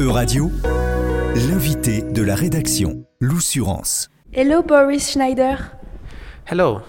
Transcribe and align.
E-Radio, 0.00 0.50
l'invité 1.34 2.00
de 2.00 2.22
la 2.22 2.34
rédaction, 2.34 3.04
l'Oussurance. 3.20 4.08
Hello, 4.32 4.62
Boris 4.62 5.10
Schneider. 5.10 5.76
Hello. 6.50 6.80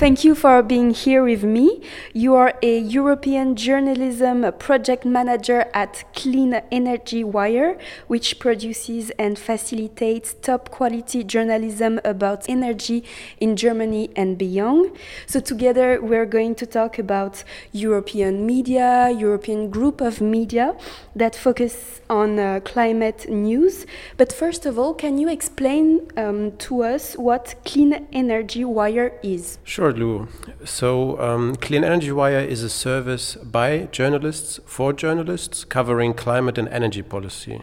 Thank 0.00 0.24
you 0.24 0.34
for 0.34 0.62
being 0.62 0.92
here 0.92 1.22
with 1.22 1.44
me. 1.44 1.82
You 2.14 2.34
are 2.34 2.54
a 2.62 2.78
European 2.78 3.54
journalism 3.54 4.50
project 4.58 5.04
manager 5.04 5.66
at 5.74 6.04
Clean 6.14 6.54
Energy 6.72 7.22
Wire, 7.22 7.76
which 8.06 8.38
produces 8.38 9.10
and 9.18 9.38
facilitates 9.38 10.32
top 10.40 10.70
quality 10.70 11.22
journalism 11.22 12.00
about 12.02 12.48
energy 12.48 13.04
in 13.40 13.56
Germany 13.56 14.08
and 14.16 14.38
beyond. 14.38 14.96
So, 15.26 15.38
together, 15.38 16.00
we're 16.00 16.24
going 16.24 16.54
to 16.54 16.64
talk 16.64 16.98
about 16.98 17.44
European 17.72 18.46
media, 18.46 19.10
European 19.10 19.68
group 19.68 20.00
of 20.00 20.22
media 20.22 20.78
that 21.14 21.36
focus 21.36 22.00
on 22.08 22.38
uh, 22.38 22.60
climate 22.60 23.28
news. 23.28 23.84
But 24.16 24.32
first 24.32 24.64
of 24.64 24.78
all, 24.78 24.94
can 24.94 25.18
you 25.18 25.28
explain 25.28 26.08
um, 26.16 26.52
to 26.56 26.84
us 26.84 27.18
what 27.18 27.54
Clean 27.66 28.06
Energy 28.14 28.64
Wire 28.64 29.12
is? 29.22 29.58
Sure, 29.64 29.89
Lou. 29.92 30.28
So, 30.64 31.20
um, 31.20 31.56
Clean 31.56 31.84
Energy 31.84 32.12
Wire 32.12 32.40
is 32.40 32.62
a 32.62 32.70
service 32.70 33.36
by 33.36 33.88
journalists 33.92 34.60
for 34.66 34.92
journalists 34.92 35.64
covering 35.64 36.14
climate 36.14 36.58
and 36.58 36.68
energy 36.68 37.02
policy. 37.02 37.62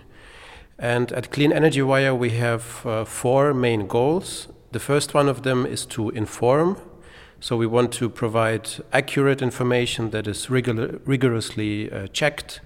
And 0.80 1.12
at 1.12 1.32
Clean 1.32 1.52
Energy 1.52 1.82
Wire, 1.82 2.14
we 2.16 2.32
have 2.32 2.86
uh, 2.86 3.06
four 3.06 3.54
main 3.54 3.88
goals. 3.88 4.48
The 4.72 4.80
first 4.80 5.14
one 5.14 5.28
of 5.28 5.44
them 5.44 5.66
is 5.66 5.86
to 5.88 6.10
inform. 6.10 6.78
So, 7.40 7.56
we 7.58 7.68
want 7.68 7.92
to 7.94 8.10
provide 8.10 8.70
accurate 8.92 9.42
information 9.42 10.12
that 10.12 10.28
is 10.28 10.50
rigor- 10.50 11.00
rigorously 11.06 11.92
uh, 11.92 12.08
checked 12.08 12.62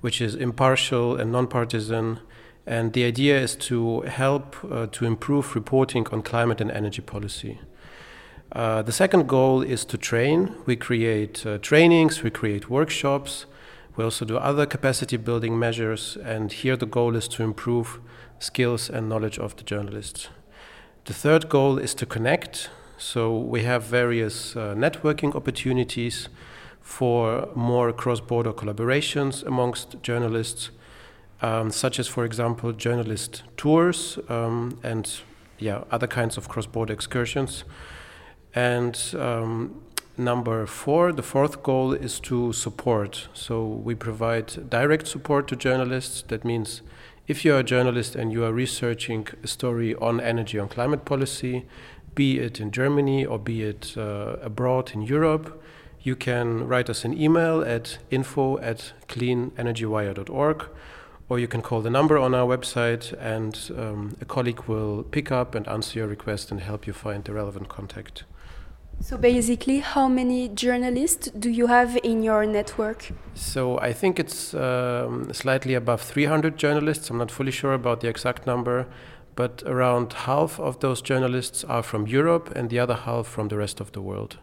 which 0.00 0.20
is 0.20 0.34
impartial 0.34 1.16
and 1.16 1.32
nonpartisan. 1.32 2.20
And 2.66 2.92
the 2.92 3.04
idea 3.04 3.40
is 3.40 3.56
to 3.56 4.02
help 4.02 4.56
uh, 4.70 4.86
to 4.92 5.04
improve 5.06 5.54
reporting 5.54 6.06
on 6.12 6.22
climate 6.22 6.60
and 6.60 6.70
energy 6.70 7.02
policy. 7.02 7.60
Uh, 8.52 8.82
the 8.82 8.92
second 8.92 9.28
goal 9.28 9.62
is 9.62 9.84
to 9.84 9.98
train. 9.98 10.54
We 10.64 10.76
create 10.76 11.44
uh, 11.44 11.58
trainings, 11.58 12.22
we 12.22 12.30
create 12.30 12.70
workshops, 12.70 13.46
we 13.96 14.04
also 14.04 14.24
do 14.24 14.38
other 14.38 14.64
capacity 14.64 15.16
building 15.16 15.58
measures, 15.58 16.16
and 16.24 16.52
here 16.52 16.76
the 16.76 16.86
goal 16.86 17.16
is 17.16 17.28
to 17.28 17.42
improve 17.42 18.00
skills 18.38 18.88
and 18.88 19.08
knowledge 19.08 19.38
of 19.38 19.56
the 19.56 19.64
journalists. 19.64 20.28
The 21.04 21.14
third 21.14 21.48
goal 21.48 21.78
is 21.78 21.94
to 21.94 22.06
connect. 22.06 22.70
So 22.96 23.36
we 23.36 23.62
have 23.62 23.84
various 23.84 24.56
uh, 24.56 24.74
networking 24.74 25.34
opportunities 25.34 26.28
for 26.80 27.48
more 27.54 27.92
cross 27.92 28.20
border 28.20 28.52
collaborations 28.52 29.46
amongst 29.46 30.02
journalists, 30.02 30.70
um, 31.40 31.70
such 31.70 31.98
as, 31.98 32.08
for 32.08 32.24
example, 32.24 32.72
journalist 32.72 33.44
tours 33.56 34.18
um, 34.28 34.78
and 34.82 35.20
yeah, 35.58 35.84
other 35.90 36.06
kinds 36.06 36.36
of 36.36 36.48
cross 36.48 36.66
border 36.66 36.92
excursions. 36.92 37.64
And 38.54 38.98
um, 39.16 39.82
number 40.16 40.66
four, 40.66 41.12
the 41.12 41.22
fourth 41.22 41.62
goal 41.62 41.92
is 41.92 42.18
to 42.20 42.52
support. 42.52 43.28
So 43.34 43.64
we 43.66 43.94
provide 43.94 44.68
direct 44.70 45.06
support 45.06 45.48
to 45.48 45.56
journalists. 45.56 46.22
That 46.28 46.44
means 46.44 46.82
if 47.26 47.44
you're 47.44 47.58
a 47.58 47.64
journalist 47.64 48.16
and 48.16 48.32
you 48.32 48.44
are 48.44 48.52
researching 48.52 49.28
a 49.42 49.46
story 49.46 49.94
on 49.96 50.20
energy, 50.20 50.58
on 50.58 50.68
climate 50.68 51.04
policy, 51.04 51.66
be 52.14 52.38
it 52.38 52.58
in 52.58 52.70
Germany 52.70 53.24
or 53.24 53.38
be 53.38 53.62
it 53.62 53.94
uh, 53.96 54.36
abroad 54.42 54.92
in 54.94 55.02
Europe, 55.02 55.62
you 56.00 56.16
can 56.16 56.66
write 56.66 56.88
us 56.88 57.04
an 57.04 57.20
email 57.20 57.60
at 57.62 57.98
info 58.10 58.58
at 58.58 58.92
cleanenergywire.org 59.08 60.68
or 61.28 61.38
you 61.38 61.46
can 61.46 61.60
call 61.60 61.82
the 61.82 61.90
number 61.90 62.16
on 62.16 62.34
our 62.34 62.46
website 62.56 63.12
and 63.20 63.70
um, 63.76 64.16
a 64.20 64.24
colleague 64.24 64.62
will 64.66 65.02
pick 65.02 65.30
up 65.30 65.54
and 65.54 65.68
answer 65.68 65.98
your 65.98 66.08
request 66.08 66.50
and 66.50 66.60
help 66.60 66.86
you 66.86 66.92
find 66.92 67.24
the 67.24 67.32
relevant 67.32 67.68
contact. 67.68 68.24
So 69.00 69.16
basically, 69.16 69.78
how 69.78 70.08
many 70.08 70.48
journalists 70.48 71.30
do 71.30 71.48
you 71.48 71.68
have 71.68 71.96
in 72.02 72.22
your 72.22 72.44
network? 72.44 73.10
So 73.34 73.78
I 73.78 73.92
think 73.92 74.18
it's 74.18 74.54
um, 74.54 75.32
slightly 75.32 75.74
above 75.74 76.02
300 76.02 76.56
journalists. 76.58 77.08
I'm 77.08 77.18
not 77.18 77.30
fully 77.30 77.52
sure 77.52 77.72
about 77.72 78.00
the 78.00 78.08
exact 78.08 78.46
number, 78.46 78.86
but 79.36 79.62
around 79.64 80.12
half 80.12 80.58
of 80.58 80.80
those 80.80 81.00
journalists 81.00 81.64
are 81.64 81.82
from 81.82 82.06
Europe 82.06 82.52
and 82.56 82.70
the 82.70 82.80
other 82.80 82.94
half 82.94 83.26
from 83.28 83.48
the 83.48 83.56
rest 83.56 83.80
of 83.80 83.92
the 83.92 84.02
world. 84.02 84.38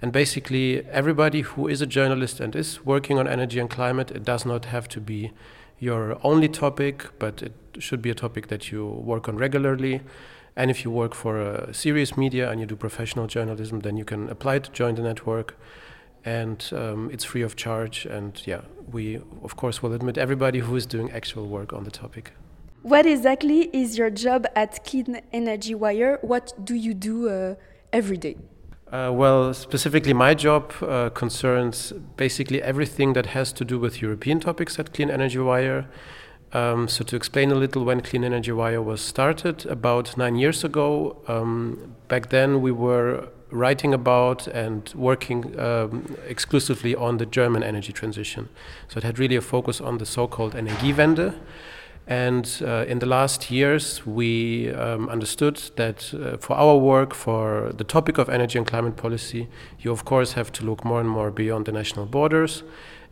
And 0.00 0.12
basically, 0.12 0.86
everybody 0.86 1.40
who 1.40 1.66
is 1.66 1.82
a 1.82 1.86
journalist 1.86 2.38
and 2.40 2.54
is 2.54 2.86
working 2.86 3.18
on 3.18 3.26
energy 3.26 3.58
and 3.58 3.68
climate, 3.68 4.12
it 4.12 4.24
does 4.24 4.46
not 4.46 4.66
have 4.66 4.88
to 4.90 5.00
be 5.00 5.32
your 5.78 6.18
only 6.22 6.48
topic, 6.48 7.10
but 7.18 7.42
it 7.42 7.52
should 7.80 8.00
be 8.00 8.10
a 8.10 8.14
topic 8.14 8.46
that 8.48 8.70
you 8.70 8.86
work 8.86 9.28
on 9.28 9.36
regularly. 9.36 10.00
And 10.56 10.70
if 10.70 10.84
you 10.84 10.90
work 10.90 11.14
for 11.14 11.38
a 11.38 11.74
serious 11.74 12.16
media 12.16 12.50
and 12.50 12.60
you 12.60 12.66
do 12.66 12.76
professional 12.76 13.26
journalism, 13.26 13.80
then 13.80 13.96
you 13.96 14.04
can 14.04 14.30
apply 14.30 14.60
to 14.60 14.70
join 14.72 14.94
the 14.94 15.02
network. 15.02 15.58
And 16.24 16.66
um, 16.72 17.10
it's 17.12 17.24
free 17.24 17.42
of 17.42 17.56
charge. 17.56 18.06
And 18.06 18.40
yeah, 18.46 18.62
we, 18.90 19.20
of 19.42 19.56
course, 19.56 19.82
will 19.82 19.92
admit 19.92 20.16
everybody 20.16 20.60
who 20.60 20.74
is 20.74 20.86
doing 20.86 21.10
actual 21.12 21.46
work 21.46 21.72
on 21.72 21.84
the 21.84 21.90
topic. 21.90 22.32
What 22.82 23.04
exactly 23.04 23.68
is 23.72 23.98
your 23.98 24.10
job 24.10 24.46
at 24.54 24.84
Clean 24.84 25.20
Energy 25.32 25.74
Wire? 25.74 26.18
What 26.22 26.52
do 26.64 26.74
you 26.74 26.94
do 26.94 27.28
uh, 27.28 27.54
every 27.92 28.16
day? 28.16 28.36
Uh, 28.92 29.10
well, 29.12 29.52
specifically, 29.52 30.12
my 30.12 30.34
job 30.34 30.72
uh, 30.80 31.10
concerns 31.10 31.92
basically 32.16 32.62
everything 32.62 33.12
that 33.14 33.26
has 33.26 33.52
to 33.54 33.64
do 33.64 33.78
with 33.80 34.00
European 34.00 34.38
topics 34.38 34.78
at 34.78 34.94
Clean 34.94 35.10
Energy 35.10 35.38
Wire. 35.38 35.86
Um, 36.52 36.88
so, 36.88 37.04
to 37.04 37.16
explain 37.16 37.50
a 37.50 37.54
little, 37.54 37.84
when 37.84 38.00
Clean 38.00 38.22
Energy 38.22 38.52
Wire 38.52 38.80
was 38.80 39.00
started 39.00 39.66
about 39.66 40.16
nine 40.16 40.36
years 40.36 40.64
ago, 40.64 41.16
um, 41.26 41.96
back 42.08 42.30
then 42.30 42.62
we 42.62 42.70
were 42.70 43.28
writing 43.50 43.92
about 43.94 44.46
and 44.48 44.92
working 44.94 45.58
um, 45.58 46.16
exclusively 46.26 46.94
on 46.94 47.18
the 47.18 47.26
German 47.26 47.62
energy 47.62 47.92
transition. 47.92 48.48
So, 48.88 48.98
it 48.98 49.04
had 49.04 49.18
really 49.18 49.36
a 49.36 49.40
focus 49.40 49.80
on 49.80 49.98
the 49.98 50.06
so 50.06 50.26
called 50.26 50.54
Energiewende. 50.54 51.34
And 52.08 52.62
uh, 52.62 52.84
in 52.86 53.00
the 53.00 53.06
last 53.06 53.50
years, 53.50 54.06
we 54.06 54.72
um, 54.72 55.08
understood 55.08 55.56
that 55.74 56.14
uh, 56.14 56.36
for 56.36 56.54
our 56.54 56.76
work, 56.76 57.12
for 57.12 57.72
the 57.76 57.82
topic 57.82 58.16
of 58.18 58.28
energy 58.28 58.58
and 58.58 58.66
climate 58.66 58.96
policy, 58.96 59.48
you 59.80 59.90
of 59.90 60.04
course 60.04 60.34
have 60.34 60.52
to 60.52 60.64
look 60.64 60.84
more 60.84 61.00
and 61.00 61.08
more 61.08 61.32
beyond 61.32 61.66
the 61.66 61.72
national 61.72 62.06
borders. 62.06 62.62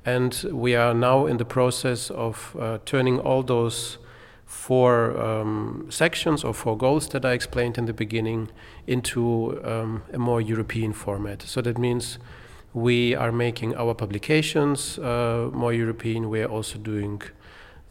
And 0.04 0.44
we 0.53 0.75
are 0.75 0.94
now 0.94 1.26
in 1.26 1.38
the 1.38 1.44
process 1.44 2.10
of 2.10 2.56
uh, 2.59 2.78
turning 2.84 3.19
all 3.20 3.42
those 3.42 3.98
four 4.44 5.19
um, 5.19 5.87
sections 5.91 6.44
or 6.44 6.54
four 6.54 6.76
goals 6.76 7.09
that 7.09 7.25
I 7.25 7.32
explained 7.32 7.78
in 7.78 7.87
the 7.87 7.92
beginning 7.92 8.50
into 8.87 9.60
um, 9.64 10.03
a 10.12 10.19
more 10.19 10.41
European 10.41 10.93
format. 10.93 11.43
So 11.43 11.62
that 11.62 11.78
means 11.78 12.19
we 12.75 13.14
are 13.14 13.32
making 13.32 13.75
our 13.76 13.94
publications 13.94 14.98
uh, 14.98 15.50
more 15.53 15.72
European. 15.72 16.28
We 16.28 16.43
are 16.43 16.48
also 16.48 16.78
doing 16.78 17.22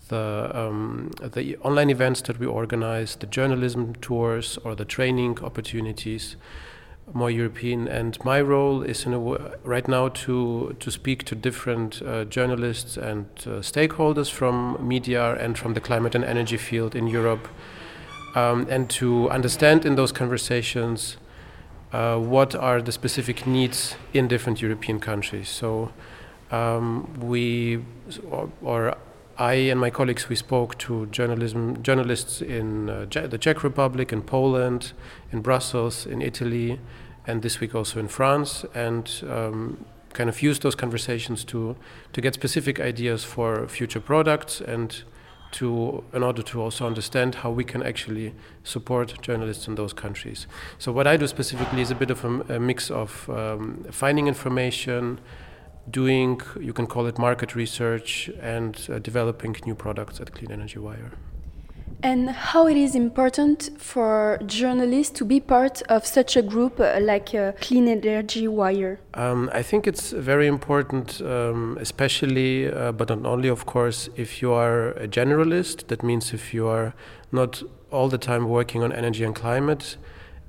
the, 0.09 0.51
um, 0.53 1.11
the 1.21 1.57
online 1.57 1.89
events 1.89 2.21
that 2.23 2.39
we 2.39 2.45
organize, 2.45 3.15
the 3.15 3.27
journalism 3.27 3.95
tours 4.01 4.57
or 4.63 4.75
the 4.75 4.85
training 4.85 5.39
opportunities, 5.41 6.35
more 7.13 7.29
European. 7.31 7.87
And 7.87 8.17
my 8.23 8.41
role 8.41 8.81
is 8.81 9.05
in 9.05 9.13
a 9.13 9.17
w- 9.17 9.51
right 9.63 9.87
now 9.87 10.09
to 10.09 10.75
to 10.79 10.91
speak 10.91 11.23
to 11.25 11.35
different 11.35 12.01
uh, 12.01 12.25
journalists 12.25 12.97
and 12.97 13.25
uh, 13.45 13.61
stakeholders 13.61 14.31
from 14.31 14.77
media 14.87 15.35
and 15.35 15.57
from 15.57 15.73
the 15.73 15.81
climate 15.81 16.15
and 16.15 16.23
energy 16.23 16.57
field 16.57 16.95
in 16.95 17.07
Europe, 17.07 17.47
um, 18.35 18.67
and 18.69 18.89
to 18.89 19.29
understand 19.29 19.85
in 19.85 19.95
those 19.95 20.13
conversations. 20.13 21.17
Uh, 21.91 22.17
what 22.17 22.55
are 22.55 22.81
the 22.81 22.91
specific 22.91 23.45
needs 23.45 23.95
in 24.13 24.27
different 24.27 24.61
European 24.61 24.99
countries? 24.99 25.47
So 25.47 25.91
um, 26.49 27.19
we, 27.19 27.83
or, 28.31 28.49
or 28.63 28.97
I 29.37 29.53
and 29.53 29.79
my 29.79 29.89
colleagues 29.89 30.29
we 30.29 30.35
spoke 30.35 30.77
to 30.79 31.07
journalism 31.07 31.81
journalists 31.81 32.41
in 32.41 32.89
uh, 32.89 33.05
the 33.05 33.37
Czech 33.37 33.63
Republic, 33.63 34.13
in 34.13 34.21
Poland, 34.21 34.93
in 35.31 35.41
Brussels, 35.41 36.05
in 36.05 36.21
Italy, 36.21 36.79
and 37.25 37.41
this 37.41 37.59
week 37.59 37.73
also 37.73 37.99
in 37.99 38.07
France, 38.07 38.65
and 38.75 39.23
um, 39.27 39.85
kind 40.13 40.29
of 40.29 40.41
used 40.43 40.61
those 40.61 40.75
conversations 40.75 41.43
to 41.45 41.75
to 42.11 42.21
get 42.21 42.33
specific 42.35 42.79
ideas 42.79 43.23
for 43.23 43.67
future 43.67 43.99
products 43.99 44.61
and 44.61 45.03
to 45.53 46.03
in 46.13 46.23
order 46.23 46.43
to 46.43 46.61
also 46.61 46.85
understand 46.85 47.35
how 47.35 47.49
we 47.49 47.63
can 47.63 47.81
actually 47.81 48.33
support 48.63 49.19
journalists 49.21 49.67
in 49.67 49.75
those 49.75 49.93
countries. 49.93 50.47
So 50.77 50.91
what 50.91 51.07
I 51.07 51.17
do 51.17 51.27
specifically 51.27 51.81
is 51.81 51.91
a 51.91 51.95
bit 51.95 52.11
of 52.11 52.23
a, 52.23 52.55
a 52.55 52.59
mix 52.59 52.91
of 52.91 53.29
um, 53.29 53.85
finding 53.91 54.27
information 54.27 55.19
doing, 55.89 56.41
you 56.59 56.73
can 56.73 56.87
call 56.87 57.05
it 57.07 57.17
market 57.17 57.55
research, 57.55 58.29
and 58.41 58.87
uh, 58.89 58.99
developing 58.99 59.55
new 59.65 59.75
products 59.75 60.19
at 60.19 60.33
Clean 60.33 60.51
Energy 60.51 60.79
Wire. 60.79 61.11
And 62.01 62.29
how 62.31 62.67
it 62.67 62.75
is 62.75 62.95
important 62.95 63.69
for 63.77 64.37
journalists 64.45 65.17
to 65.19 65.25
be 65.25 65.39
part 65.39 65.81
of 65.83 66.05
such 66.05 66.35
a 66.35 66.41
group 66.41 66.77
uh, 66.77 66.99
like 66.99 67.33
uh, 67.33 67.53
Clean 67.61 67.87
Energy 67.87 68.45
Wire? 68.45 68.99
Um, 69.13 69.49
I 69.53 69.63
think 69.63 69.87
it's 69.87 70.11
very 70.11 70.47
important, 70.47 71.21
um, 71.21 71.77
especially, 71.79 72.69
uh, 72.69 72.91
but 72.91 73.07
not 73.07 73.25
only, 73.25 73.47
of 73.47 73.65
course, 73.65 74.09
if 74.17 74.41
you 74.41 74.51
are 74.51 74.89
a 74.91 75.07
generalist. 75.07 75.87
That 75.87 76.03
means 76.03 76.33
if 76.33 76.53
you 76.53 76.67
are 76.67 76.93
not 77.31 77.63
all 77.89 78.09
the 78.09 78.17
time 78.17 78.49
working 78.49 78.83
on 78.83 78.91
energy 78.91 79.23
and 79.23 79.33
climate, 79.33 79.95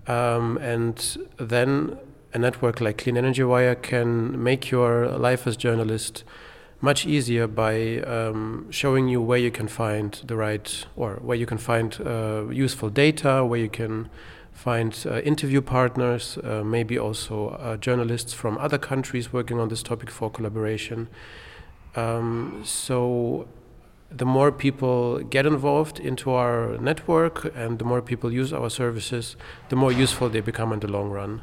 um, 0.09 0.59
and 0.59 1.19
then 1.37 1.99
a 2.35 2.39
network 2.39 2.81
like 2.81 2.99
Clean 2.99 3.17
Energy 3.17 3.45
Wire 3.45 3.77
can 3.77 4.43
make 4.43 4.71
your 4.71 5.07
life 5.09 5.47
as 5.47 5.57
journalist 5.57 6.25
much 6.81 7.07
easier 7.07 7.47
by 7.47 7.99
um, 8.01 8.67
showing 8.71 9.09
you 9.09 9.23
where 9.23 9.39
you 9.39 9.53
can 9.53 9.69
find 9.69 10.21
the 10.27 10.37
right 10.37 10.85
or 10.97 11.15
where 11.23 11.37
you 11.37 11.47
can 11.47 11.59
find 11.59 11.99
uh, 12.05 12.45
useful 12.51 12.91
data, 12.91 13.45
where 13.45 13.61
you 13.61 13.71
can 13.71 14.11
find 14.53 15.07
uh, 15.07 15.21
interview 15.21 15.63
partners, 15.63 16.37
uh, 16.43 16.63
maybe 16.65 16.99
also 16.99 17.51
uh, 17.51 17.77
journalists 17.77 18.35
from 18.35 18.59
other 18.59 18.79
countries 18.79 19.33
working 19.33 19.61
on 19.61 19.69
this 19.69 19.83
topic 19.83 20.11
for 20.11 20.29
collaboration. 20.29 21.09
Um, 21.95 22.63
so 22.65 23.47
the 24.11 24.27
more 24.27 24.51
people 24.51 25.21
get 25.21 25.47
involved 25.47 26.01
into 26.01 26.33
our 26.33 26.79
network 26.79 27.53
and 27.57 27.79
the 27.79 27.85
more 27.85 28.03
people 28.03 28.33
use 28.33 28.53
our 28.53 28.71
services, 28.71 29.37
the 29.69 29.77
more 29.77 29.93
useful 29.93 30.29
they 30.29 30.41
become 30.41 30.73
in 30.73 30.81
the 30.81 30.89
long 30.89 31.11
run. 31.11 31.43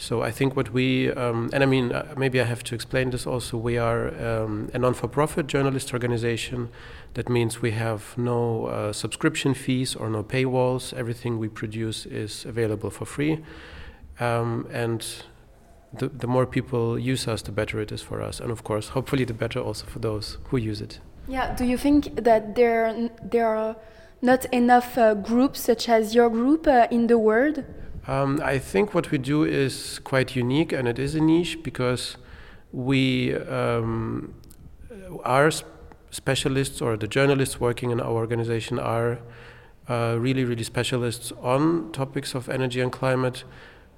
So 0.00 0.22
I 0.22 0.30
think 0.30 0.54
what 0.54 0.72
we, 0.72 1.10
um, 1.10 1.50
and 1.52 1.60
I 1.64 1.66
mean, 1.66 1.90
uh, 1.90 2.14
maybe 2.16 2.40
I 2.40 2.44
have 2.44 2.62
to 2.64 2.74
explain 2.76 3.10
this 3.10 3.26
also. 3.26 3.56
We 3.56 3.78
are 3.78 4.08
um, 4.24 4.70
a 4.72 4.78
non 4.78 4.94
for 4.94 5.08
profit 5.08 5.48
journalist 5.48 5.92
organization. 5.92 6.68
That 7.14 7.28
means 7.28 7.60
we 7.60 7.72
have 7.72 8.16
no 8.16 8.66
uh, 8.66 8.92
subscription 8.92 9.54
fees 9.54 9.96
or 9.96 10.08
no 10.08 10.22
paywalls. 10.22 10.94
Everything 10.94 11.40
we 11.40 11.48
produce 11.48 12.06
is 12.06 12.44
available 12.44 12.90
for 12.90 13.06
free. 13.06 13.40
Um, 14.20 14.68
and 14.72 15.04
the, 15.92 16.08
the 16.08 16.28
more 16.28 16.46
people 16.46 16.96
use 16.96 17.26
us, 17.26 17.42
the 17.42 17.52
better 17.52 17.80
it 17.80 17.90
is 17.90 18.00
for 18.00 18.22
us. 18.22 18.38
And 18.38 18.52
of 18.52 18.62
course, 18.62 18.90
hopefully, 18.90 19.24
the 19.24 19.34
better 19.34 19.58
also 19.58 19.84
for 19.86 19.98
those 19.98 20.38
who 20.44 20.58
use 20.58 20.80
it. 20.80 21.00
Yeah, 21.26 21.56
do 21.56 21.64
you 21.64 21.76
think 21.76 22.24
that 22.24 22.54
there, 22.54 23.10
there 23.20 23.48
are 23.48 23.76
not 24.22 24.44
enough 24.46 24.96
uh, 24.96 25.14
groups 25.14 25.60
such 25.60 25.88
as 25.88 26.14
your 26.14 26.30
group 26.30 26.68
uh, 26.68 26.86
in 26.88 27.08
the 27.08 27.18
world? 27.18 27.64
Um, 28.08 28.40
I 28.42 28.58
think 28.58 28.94
what 28.94 29.10
we 29.10 29.18
do 29.18 29.44
is 29.44 29.98
quite 29.98 30.34
unique, 30.34 30.72
and 30.72 30.88
it 30.88 30.98
is 30.98 31.14
a 31.14 31.20
niche 31.20 31.62
because 31.62 32.16
we 32.72 33.34
um, 33.34 34.32
are 35.24 35.50
specialists, 36.10 36.80
or 36.80 36.96
the 36.96 37.06
journalists 37.06 37.60
working 37.60 37.90
in 37.90 38.00
our 38.00 38.12
organization 38.12 38.78
are 38.78 39.18
uh, 39.90 40.16
really, 40.18 40.44
really 40.44 40.64
specialists 40.64 41.32
on 41.42 41.92
topics 41.92 42.34
of 42.34 42.48
energy 42.48 42.80
and 42.80 42.92
climate, 42.92 43.44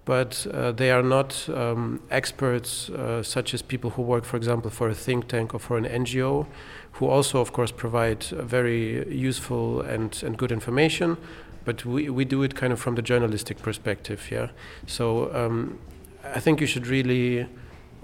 but 0.04 0.44
uh, 0.52 0.72
they 0.72 0.90
are 0.90 1.04
not 1.04 1.48
um, 1.48 2.02
experts 2.10 2.90
uh, 2.90 3.22
such 3.22 3.54
as 3.54 3.62
people 3.62 3.90
who 3.90 4.02
work, 4.02 4.24
for 4.24 4.36
example, 4.36 4.72
for 4.72 4.88
a 4.88 4.94
think 4.94 5.28
tank 5.28 5.54
or 5.54 5.60
for 5.60 5.78
an 5.78 5.84
NGO, 5.84 6.48
who 6.92 7.06
also, 7.06 7.40
of 7.40 7.52
course, 7.52 7.70
provide 7.70 8.24
very 8.24 9.08
useful 9.08 9.82
and, 9.82 10.20
and 10.24 10.36
good 10.36 10.50
information 10.50 11.16
but 11.64 11.84
we, 11.84 12.08
we 12.10 12.24
do 12.24 12.42
it 12.42 12.54
kind 12.54 12.72
of 12.72 12.80
from 12.80 12.94
the 12.94 13.02
journalistic 13.02 13.62
perspective, 13.62 14.28
yeah. 14.30 14.50
So 14.86 15.34
um, 15.34 15.78
I 16.24 16.40
think 16.40 16.60
you 16.60 16.66
should 16.66 16.86
really, 16.86 17.46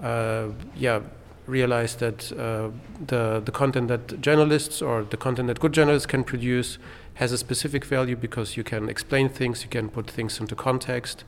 uh, 0.01 0.49
yeah, 0.75 1.01
realize 1.45 1.95
that 1.95 2.31
uh, 2.33 2.69
the 3.05 3.41
the 3.43 3.51
content 3.51 3.87
that 3.87 4.21
journalists 4.21 4.81
or 4.81 5.03
the 5.03 5.17
content 5.17 5.47
that 5.47 5.59
good 5.59 5.73
journalists 5.73 6.05
can 6.05 6.23
produce 6.23 6.77
has 7.15 7.31
a 7.31 7.37
specific 7.37 7.85
value 7.85 8.15
because 8.15 8.57
you 8.57 8.63
can 8.63 8.89
explain 8.89 9.29
things, 9.29 9.63
you 9.63 9.69
can 9.69 9.89
put 9.89 10.09
things 10.09 10.39
into 10.39 10.55
context, 10.55 11.23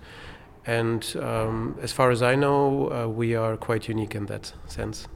and 0.65 1.15
um, 1.19 1.77
as 1.81 1.91
far 1.91 2.11
as 2.11 2.21
I 2.21 2.35
know, 2.35 2.91
uh, 2.91 3.07
we 3.07 3.35
are 3.35 3.57
quite 3.57 3.87
unique 3.87 4.13
in 4.13 4.27
that 4.27 4.53
sense. 4.67 5.07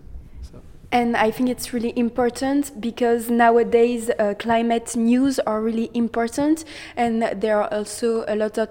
And 0.93 1.17
I 1.17 1.31
think 1.31 1.49
it's 1.49 1.73
really 1.73 1.91
important 1.95 2.79
because 2.79 3.27
nowadays 3.27 4.11
uh, 4.11 4.35
climate 4.37 4.95
news 4.95 5.39
are 5.39 5.59
really 5.59 5.89
important, 5.95 6.65
and 6.95 7.23
there 7.35 7.59
are 7.59 7.73
also 7.73 8.23
a 8.27 8.35
lot 8.35 8.59
of 8.59 8.69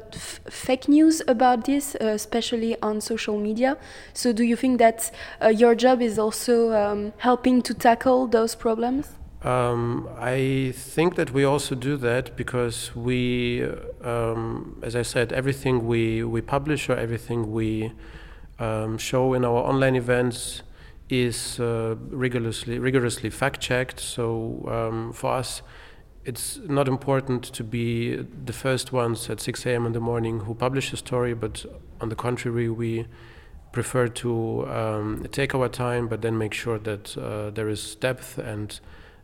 fake 0.49 0.87
news 0.87 1.21
about 1.27 1.65
this, 1.65 1.97
uh, 1.97 2.05
especially 2.07 2.81
on 2.81 3.01
social 3.01 3.37
media. 3.41 3.77
So, 4.15 4.33
do 4.33 4.45
you 4.45 4.55
think 4.55 4.79
that 4.79 5.11
uh, 5.43 5.49
your 5.49 5.75
job 5.75 6.01
is 6.01 6.17
also 6.17 6.73
um, 6.73 7.13
helping 7.17 7.61
to 7.63 7.75
tackle 7.75 8.29
those 8.29 8.55
problems? 8.55 9.09
Um, 9.43 10.09
I 10.17 10.75
think 10.77 11.17
that 11.17 11.33
we 11.33 11.43
also 11.43 11.75
do 11.75 11.97
that 11.97 12.37
because 12.37 12.95
we, 12.95 13.67
um, 14.05 14.79
as 14.85 14.95
I 14.95 15.03
said, 15.03 15.33
everything 15.33 15.89
we, 15.89 16.23
we 16.23 16.41
publish 16.41 16.89
or 16.89 16.97
everything 16.97 17.51
we 17.51 17.91
um, 18.61 18.97
show 18.97 19.35
in 19.35 19.45
our 19.45 19.59
online 19.65 19.97
events 19.97 20.63
is 21.13 21.61
uh, 21.61 21.95
rigorously 22.09 22.79
rigorously 22.79 23.29
fact 23.29 23.61
checked. 23.61 24.01
So 24.01 24.65
um, 24.67 25.13
for 25.13 25.33
us, 25.33 25.63
it's 26.25 26.59
not 26.67 26.89
important 26.89 27.45
to 27.45 27.63
be 27.63 28.17
the 28.17 28.53
first 28.53 28.93
ones 28.93 29.29
at 29.29 29.39
6 29.41 29.67
a.m. 29.67 29.85
in 29.85 29.93
the 29.93 30.01
morning 30.01 30.41
who 30.41 30.55
publish 30.55 30.93
a 30.93 30.97
story, 30.97 31.35
but 31.35 31.67
on 32.01 32.09
the 32.09 32.17
contrary, 32.17 32.71
we 32.71 33.07
prefer 33.73 34.09
to 34.09 34.67
um, 34.69 35.27
take 35.33 35.55
our 35.55 35.69
time, 35.69 36.09
but 36.09 36.23
then 36.23 36.39
make 36.39 36.55
sure 36.55 36.79
that 36.79 37.17
uh, 37.19 37.51
there 37.51 37.69
is 37.69 37.95
depth 37.97 38.39
and 38.39 38.81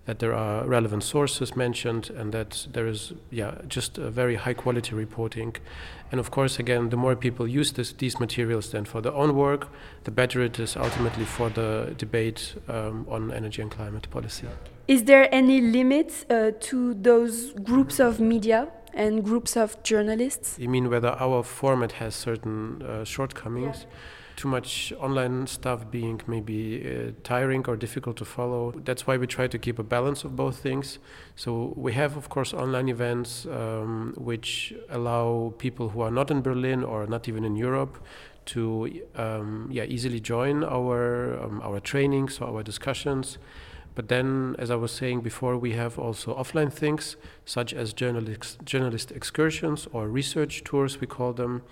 that 0.09 0.21
there 0.21 0.33
are 0.33 0.67
relevant 0.67 1.03
sources 1.03 1.55
mentioned 1.55 2.09
and 2.17 2.33
that 2.33 2.67
there 2.73 2.87
is 2.87 3.13
yeah 3.31 3.53
just 3.69 3.99
a 3.99 4.11
very 4.11 4.37
high 4.37 4.55
quality 4.55 4.95
reporting. 4.95 5.55
And 6.11 6.19
of 6.19 6.31
course 6.31 6.59
again 6.59 6.89
the 6.89 6.97
more 6.97 7.15
people 7.15 7.47
use 7.47 7.73
this, 7.73 7.93
these 7.93 8.19
materials 8.19 8.71
then 8.71 8.87
for 8.87 9.03
their 9.03 9.13
own 9.13 9.37
work 9.37 9.69
the 10.05 10.11
better 10.11 10.41
it 10.41 10.59
is 10.59 10.77
ultimately 10.79 11.27
for 11.27 11.51
the 11.51 11.95
debate 11.99 12.55
um, 12.69 13.07
on 13.11 13.31
energy 13.31 13.61
and 13.61 13.71
climate 13.71 14.09
policy. 14.11 14.47
Is 14.87 15.05
there 15.05 15.29
any 15.31 15.61
limit 15.61 16.25
uh, 16.31 16.53
to 16.69 16.95
those 16.95 17.53
groups 17.63 18.01
of 18.01 18.19
media 18.19 18.69
and 18.95 19.23
groups 19.23 19.59
of 19.59 19.83
journalists? 19.83 20.57
You 20.59 20.71
mean 20.71 20.89
whether 20.89 21.11
our 21.21 21.43
format 21.43 21.93
has 22.01 22.15
certain 22.15 22.81
uh, 22.81 23.05
shortcomings? 23.05 23.81
Yeah 23.81 23.97
too 24.39 24.49
much 24.49 24.93
online 25.01 25.47
stuff 25.49 25.91
being 25.91 26.21
maybe 26.29 26.61
uh, 26.87 27.11
tiring 27.25 27.65
or 27.67 27.77
difficult 27.77 28.17
to 28.17 28.25
follow. 28.25 28.73
That's 28.85 29.05
why 29.07 29.17
we 29.17 29.27
try 29.27 29.49
to 29.49 29.59
keep 29.59 29.79
a 29.81 29.83
balance 29.83 30.23
of 30.23 30.37
both 30.37 30.57
things. 30.59 31.01
So 31.35 31.75
we 31.77 31.93
have, 31.95 32.17
of 32.17 32.29
course, 32.29 32.55
online 32.55 32.89
events 32.89 33.47
um, 33.47 34.15
which 34.17 34.73
allow 34.89 35.55
people 35.59 35.89
who 35.89 36.01
are 36.03 36.13
not 36.13 36.31
in 36.31 36.41
Berlin 36.41 36.85
or 36.85 37.07
not 37.07 37.29
even 37.29 37.45
in 37.45 37.57
Europe 37.57 37.99
to 38.53 38.63
um, 39.17 39.69
yeah 39.71 39.85
easily 39.95 40.21
join 40.21 40.65
our 40.65 41.39
um, 41.43 41.61
our 41.69 41.81
trainings 41.81 42.41
or 42.41 42.47
our 42.53 42.63
discussions. 42.63 43.39
But 43.97 44.07
then, 44.09 44.55
as 44.61 44.71
I 44.71 44.77
was 44.77 44.93
saying 44.93 45.23
before, 45.23 45.59
we 45.59 45.73
have 45.73 45.99
also 45.99 46.33
offline 46.43 46.73
things 46.73 47.17
such 47.45 47.75
as 47.75 47.93
journalist 47.93 48.59
journalist 48.65 49.11
excursions 49.11 49.89
or 49.93 50.03
research 50.21 50.63
tours, 50.63 51.01
we 51.01 51.09
call 51.09 51.33
them 51.33 51.63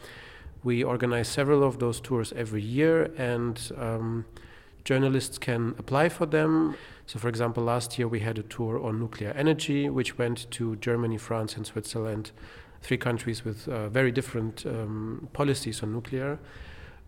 we 0.66 0.82
organize 0.82 1.28
several 1.28 1.62
of 1.62 1.78
those 1.78 2.00
tours 2.00 2.32
every 2.32 2.60
year, 2.60 3.04
and 3.16 3.70
um, 3.78 4.24
journalists 4.82 5.38
can 5.38 5.76
apply 5.78 6.08
for 6.08 6.26
them. 6.26 6.74
So, 7.06 7.20
for 7.20 7.28
example, 7.28 7.62
last 7.62 7.96
year 7.98 8.08
we 8.08 8.18
had 8.18 8.36
a 8.36 8.42
tour 8.42 8.82
on 8.82 8.98
nuclear 8.98 9.30
energy, 9.36 9.88
which 9.88 10.18
went 10.18 10.50
to 10.50 10.74
Germany, 10.76 11.18
France, 11.18 11.56
and 11.56 11.64
Switzerland, 11.64 12.32
three 12.82 12.96
countries 12.96 13.44
with 13.44 13.68
uh, 13.68 13.88
very 13.90 14.10
different 14.10 14.66
um, 14.66 15.28
policies 15.32 15.84
on 15.84 15.92
nuclear. 15.92 16.40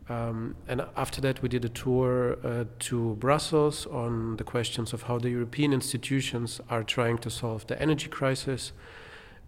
Um, 0.09 0.55
and 0.69 0.87
after 0.97 1.21
that, 1.23 1.43
we 1.43 1.49
did 1.49 1.65
a 1.65 1.69
tour 1.69 2.39
uh, 2.45 2.65
to 2.79 3.17
Brussels 3.17 3.87
on 3.87 4.37
the 4.37 4.45
questions 4.45 4.93
of 4.93 5.03
how 5.03 5.19
the 5.19 5.31
European 5.31 5.73
institutions 5.73 6.61
are 6.71 6.85
trying 6.85 7.19
to 7.19 7.29
solve 7.29 7.67
the 7.67 7.83
energy 7.83 8.09
crisis. 8.09 8.71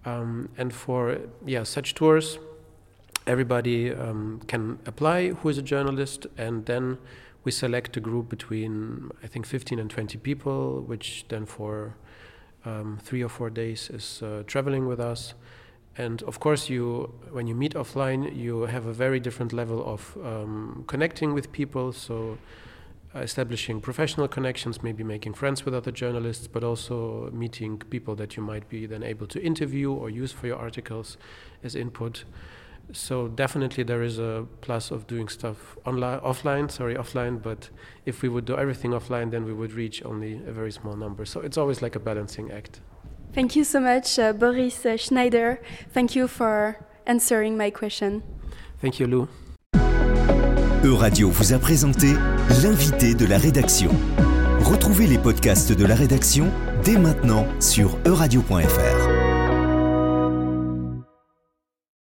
Um, 0.05 0.49
and 0.59 0.75
for 0.75 1.19
yeah, 1.47 1.63
such 1.63 1.95
tours, 1.95 2.39
everybody 3.27 3.93
um, 3.93 4.41
can 4.47 4.79
apply 4.87 5.31
who 5.31 5.49
is 5.49 5.59
a 5.59 5.63
journalist, 5.63 6.27
and 6.37 6.67
then 6.67 6.99
we 7.45 7.53
select 7.53 7.97
a 7.97 8.01
group 8.01 8.29
between 8.29 9.11
I 9.23 9.27
think 9.27 9.47
15 9.47 9.79
and 9.79 9.91
20 9.91 10.19
people, 10.19 10.83
which 10.83 11.25
then 11.29 11.47
for 11.47 11.97
um, 12.65 12.99
three 13.03 13.23
or 13.23 13.29
four 13.29 13.51
days 13.51 13.91
is 13.91 14.23
uh, 14.23 14.43
traveling 14.47 14.87
with 14.87 15.01
us. 15.01 15.35
And 15.97 16.23
of 16.23 16.41
course, 16.41 16.69
you 16.69 17.13
when 17.33 17.47
you 17.47 17.55
meet 17.55 17.75
offline, 17.75 18.37
you 18.37 18.63
have 18.63 18.87
a 18.87 18.93
very 18.93 19.21
different 19.21 19.53
level 19.53 19.85
of 19.85 20.17
um, 20.25 20.85
connecting 20.87 21.35
with 21.35 21.53
people. 21.53 21.93
So 21.93 22.39
establishing 23.15 23.81
professional 23.81 24.29
connections, 24.29 24.83
maybe 24.83 25.03
making 25.03 25.35
friends 25.35 25.65
with 25.65 25.75
other 25.75 25.91
journalists, 25.91 26.47
but 26.47 26.63
also 26.63 27.29
meeting 27.33 27.79
people 27.91 28.15
that 28.15 28.37
you 28.37 28.43
might 28.43 28.69
be 28.69 28.87
then 28.87 29.03
able 29.03 29.27
to 29.27 29.43
interview 29.43 29.93
or 29.93 30.11
use 30.11 30.31
for 30.31 30.47
your 30.47 30.59
articles 30.59 31.17
as 31.65 31.75
input 31.75 32.25
so 32.93 33.29
definitely 33.29 33.85
there 33.85 34.03
is 34.03 34.19
a 34.19 34.47
plus 34.61 34.91
of 34.91 35.07
doing 35.07 35.29
stuff 35.29 35.77
online 35.87 36.21
offline 36.21 36.71
sorry 36.71 36.95
offline 36.95 37.41
but 37.41 37.71
if 38.07 38.23
we 38.23 38.29
would 38.29 38.45
do 38.45 38.57
everything 38.57 38.93
offline 38.93 39.31
then 39.31 39.45
we 39.45 39.53
would 39.53 39.73
reach 39.73 40.05
only 40.05 40.41
a 40.47 40.53
very 40.53 40.73
small 40.73 40.97
number. 40.97 41.25
So 41.25 41.41
it's 41.41 41.59
always 41.59 41.83
like 41.83 41.97
a 41.97 42.01
balancing 42.01 42.51
act. 42.51 42.81
Thank 43.33 43.55
you 43.55 43.65
so 43.65 43.81
much 43.81 44.19
uh, 44.19 44.33
boris 44.33 44.85
uh, 44.85 44.97
schneider. 44.97 45.61
Thank 45.93 46.17
you 46.17 46.27
for 46.27 46.77
answering 47.07 47.57
my 47.57 47.71
question. 47.71 48.23
Thank 48.81 48.99
you 48.99 49.07
lou. 49.07 49.29
Euradio 50.83 51.29
vous 51.29 51.53
a 51.53 51.59
présenté 51.59 52.15
l'invité 52.63 53.15
de 53.15 53.27
la 53.27 53.37
rédaction. 53.37 53.91
Retrouvez 54.63 55.07
les 55.07 55.19
podcasts 55.19 55.73
de 55.73 55.85
la 55.85 55.95
rédaction 55.95 56.51
dès 56.85 56.97
maintenant 56.97 57.47
sur 57.61 57.99
euradio.fr. 58.07 59.10